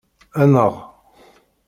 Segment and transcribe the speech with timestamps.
[0.41, 0.73] Enɣ!